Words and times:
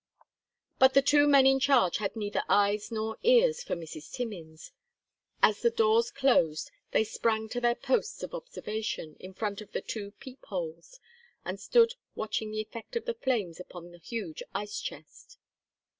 But 0.79 0.95
the 0.95 1.03
two 1.03 1.27
men 1.27 1.45
in 1.45 1.59
charge 1.59 1.97
had 1.97 2.15
neither 2.15 2.41
eyes 2.49 2.91
nor 2.91 3.19
ears 3.21 3.61
for 3.61 3.75
Mrs. 3.75 4.11
Timmins. 4.11 4.71
As 5.43 5.61
the 5.61 5.69
doors 5.69 6.09
closed 6.09 6.71
they 6.89 7.03
sprang 7.03 7.47
to 7.49 7.61
their 7.61 7.75
posts 7.75 8.23
of 8.23 8.33
observation, 8.33 9.15
in 9.19 9.35
front 9.35 9.61
of 9.61 9.73
the 9.73 9.81
two 9.83 10.09
peep 10.13 10.43
holes, 10.45 10.99
and 11.45 11.59
stood 11.59 11.93
watching 12.15 12.49
the 12.49 12.61
effect 12.61 12.95
of 12.95 13.05
the 13.05 13.13
flames 13.13 13.59
upon 13.59 13.91
the 13.91 13.99
huge 13.99 14.41
ice 14.55 14.79
chest. 14.81 15.37